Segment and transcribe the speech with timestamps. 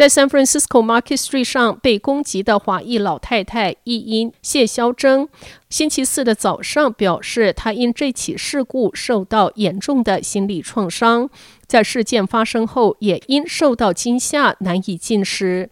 [0.00, 5.28] 在 San Francisco Market Street 上被攻击的华裔老太太译音谢肖珍，
[5.68, 11.28] 星期四的早上表示，她因这起事故受到严重的心理创伤，
[11.66, 15.68] 在事件发生后也因受到惊吓难以进食。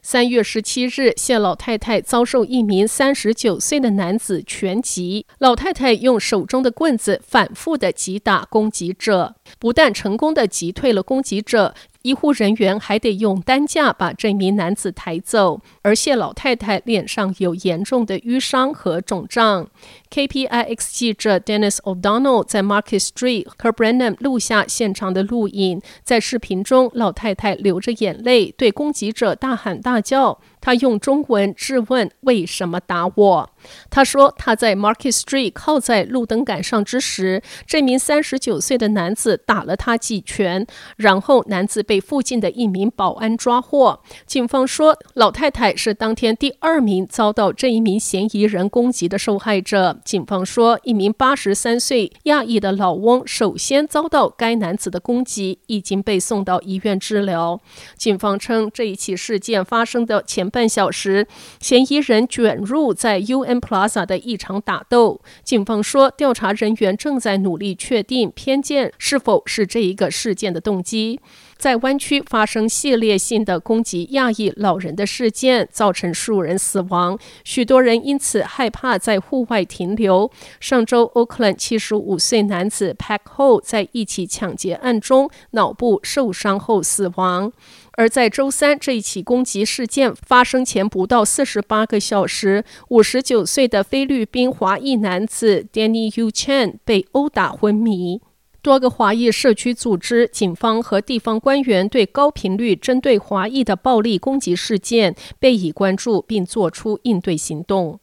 [0.00, 5.26] 三月十七日，谢老太太遭受一名三十九岁的男子拳击。
[5.38, 11.74] 老太太用手中的棍子反复的击打攻击者，不但成功地击退了攻击者。
[12.02, 19.68] 医护人员还得用担架把这名男子抬走，而谢老太太脸上有严重的淤伤和肿胀。
[20.10, 30.40] KPIX 记者 Dennis O'Donnell 在 Market Street 和 Brenham 录下现场的录影，在视频中，老太太流着眼泪对攻击者大喊大叫。
[30.62, 33.50] 他用中文质问：“为什么打我？”
[33.90, 49.98] 他说：“他在 Market Street 靠在路灯杆上之时，这名三十九岁的男子打了他几拳，然后男子被附近的一名保安抓获。”警方说，老太太是当天第二名遭到这一名嫌疑人攻击的受害者。
[50.04, 57.60] 警方说，一名八十三岁亚裔的老翁首先遭到该男子的攻击，已经被送到医院治疗。
[57.96, 61.26] 警方称，这一起事件发生的前半小时，
[61.58, 65.20] 嫌疑人卷入在 UN Plaza 的一场打斗。
[65.42, 71.18] 警方说，调查人员正在努力确定偏见是否是这一个事件的动机。
[71.62, 80.28] 在湾区发生系列性的攻击亚裔老人的事件，造成数人死亡，许多人因此害怕在户外停留。
[80.58, 87.52] 上周，Oakland 七十五岁男子 Pack Ho 在一起抢劫案中脑部受伤后死亡。
[87.92, 98.20] 而在周三这一起攻击事件发生前不到四十八个小时，五十九岁的菲律宾华裔男子 Danny Yu Chen 被殴打昏迷。
[98.62, 107.98] 多个华裔社区组织、警方和地方官员对高频率针对华裔的暴力攻击事件被以关注，并作出应对行动。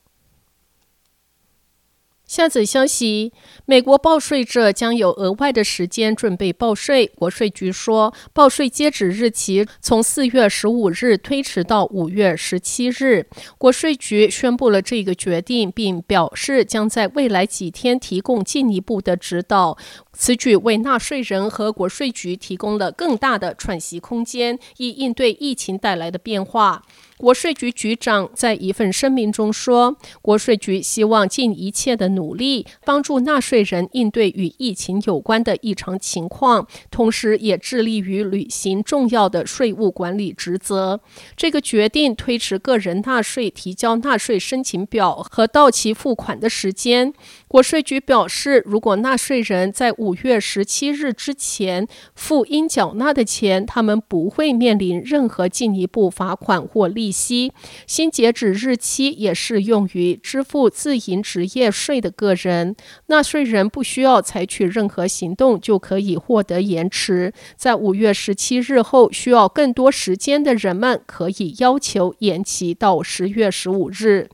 [2.25, 3.33] 下则消息：
[3.65, 7.07] 美国报税者将有额外的时间准备报税。
[7.07, 13.27] 国税局说，报税截止日期从四月十五日推迟到五月十七日。
[13.57, 19.75] 国税局宣布了这个决定，并表示将在未来几天提供进一步的指导。
[20.21, 26.83] 此举为纳税人和国税局提供了更大的喘息空间，以应对疫情带来的变化。
[27.15, 41.01] 国税局局长在一份声明中说：“国税局希望尽一切的努力，帮助纳税人应对与疫情有关的异常情况，同时也致力于履行重要的税务管理职责。”
[41.35, 47.13] 这个决定推迟个人纳税提交纳税申请表和到期付款的时间。
[47.49, 57.53] 国税局表示，如果纳税人在五五月十七日之前付应缴纳的钱，他们不会面临任何进一步罚款或利息。
[57.85, 62.75] 新截止日期也适用于支付自营职业税的个人。
[63.05, 67.31] 纳税人不需要采取任何行动就可以获得延迟。
[67.55, 74.29] 在五月十七日后需要更多时间的人们，可以要求延期到十月十五日。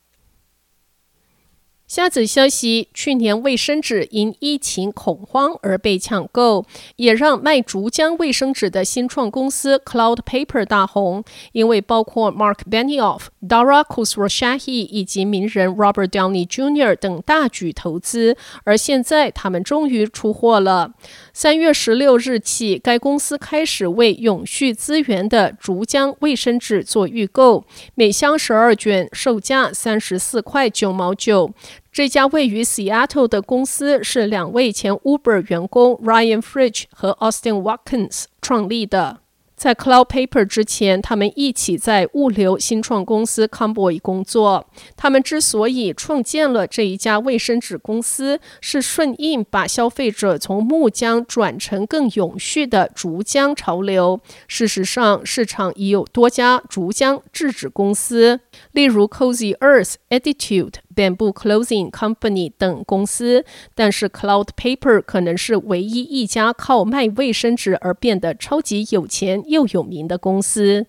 [1.87, 6.65] 下则消息：去年卫生纸因疫情恐慌而被抢购，
[6.95, 16.95] 也让卖竹浆卫生纸的新创公司 Cloud Paper 大红，因为包括 Mark Benioff、Dara Khosrowshahi 以及名人 Robert Downey Jr.
[16.95, 20.91] 等大举投资，而现在他们终于出货了。
[21.33, 27.63] 三月十六日起，该公司开始为永续资源的竹浆卫生纸做预购，
[27.93, 31.53] 每箱十二卷，售价三十四块九毛九。
[31.91, 39.19] 这家位于 Seattle 的公司是两位前 Uber 员工 Ryan Fritsch 和 Austin Watkins 创立的。
[39.55, 44.67] 在 Cloud Paper 之前，他们一起在物流新创公司 Comboy 工作。
[44.97, 54.19] 他们之所以创建了这一家卫生纸公司，是顺应把消费者从木浆转成更永续的竹浆潮流。
[54.49, 58.41] 事实上，市场已有多家竹浆制纸公司，
[58.73, 60.73] 例如 Cozy Earth、Attitude。
[60.95, 63.43] Bamboo Clothing Company 等公司，
[63.73, 70.87] 但是 Cloud Paper 可能是唯一一家靠卖卫生纸而变得超级有钱又有名的公司。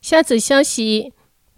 [0.00, 1.12] 下次消息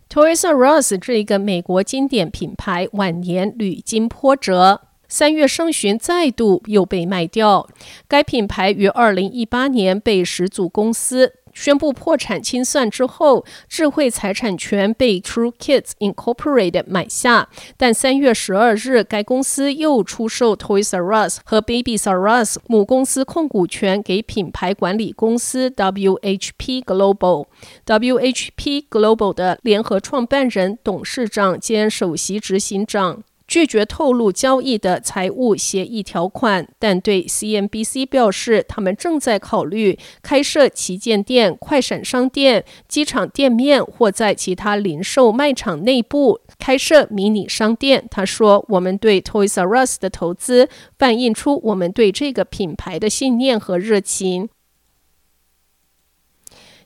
[0.09, 4.83] ：Toys R Us 这个美国经典品牌晚年屡经波折。
[5.13, 7.69] 三月上旬，再度又被卖掉。
[8.07, 17.51] 该品牌于二零一八年被始祖公司宣布破产清算之后，智慧财产权被 True Kids Incorporated 买下。
[17.77, 27.45] 但三月十二日，该公司又出售 Toys R Us 和 Babies R Us 母公司控股权给品牌管理公司 WHP Global。
[27.85, 33.23] WHP Global 的联合创办人、董事长兼首席执行长。
[33.51, 48.07] 拒绝透露交易的财务协议条款，但对 CNBC 表示，他们正在考虑开设旗舰店、快闪商店、机场店面，或在其他零售卖场内部开设迷你商店。
[48.09, 54.49] 他说：“我们对 Toys R Us 的投资反映出我们对这个品牌的信念和热情。”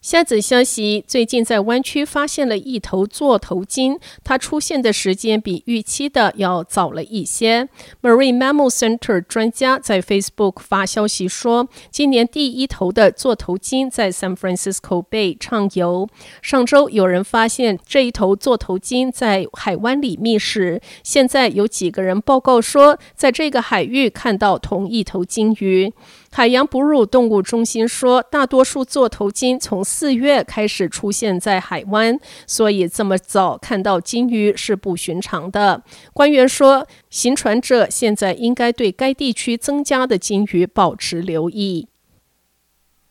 [0.04, 7.70] 下子消息：最近在湾区发现了一头座头鲸，它出现的时间比预期的要早了一些。
[8.02, 16.06] Marine Mammal Center 专家在 Facebook 发消息说，今年第一头的座头鲸在 San Francisco Bay 畅游。
[16.42, 25.90] 上周有人发现这一头座头鲸在海湾里觅食，现在有几个人报告说，在这个海域看到同一头鲸鱼。
[26.30, 32.18] 海洋哺乳动物中心说，大多数座头鲸从四月开始出现在海湾，
[32.48, 35.84] 所以这么早看到鲸鱼是不寻常的。
[36.12, 41.86] 官员说，行船者现在应该对该地区增加的鲸鱼保持留意。